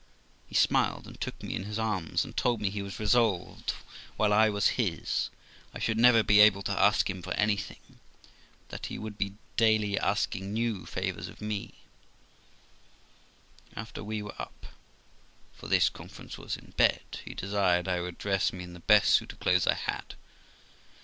He 0.47 0.55
smiled, 0.55 1.05
and 1.05 1.21
took 1.21 1.43
me 1.43 1.53
in 1.53 1.65
his 1.65 1.77
arms, 1.77 2.25
and 2.25 2.35
told 2.35 2.59
me 2.59 2.71
he 2.71 2.81
was 2.81 2.99
resolved, 2.99 3.73
while 4.17 4.33
I 4.33 4.49
was 4.49 4.69
his, 4.69 5.29
I 5.75 5.77
should 5.79 5.99
never 5.99 6.23
be 6.23 6.39
able 6.39 6.63
to 6.63 6.71
ask 6.71 7.07
him 7.07 7.21
for 7.21 7.35
anything, 7.35 7.99
but 8.23 8.29
that 8.69 8.85
he 8.87 8.97
would 8.97 9.15
be 9.19 9.33
daily 9.57 9.99
asking 9.99 10.53
new 10.53 10.87
favours 10.87 11.27
of 11.27 11.39
me, 11.39 11.75
After 13.75 14.03
we 14.03 14.23
were 14.23 14.41
up 14.41 14.65
(for 15.53 15.67
this 15.67 15.87
conference 15.87 16.35
was 16.35 16.57
in 16.57 16.71
bed), 16.77 17.19
he 17.23 17.35
desired 17.35 17.87
I 17.87 18.01
would 18.01 18.17
dress 18.17 18.51
me 18.51 18.63
in 18.63 18.73
the 18.73 18.79
best 18.79 19.13
suit 19.13 19.33
of 19.33 19.39
clothes 19.39 19.67
I 19.67 19.75
had. 19.75 20.15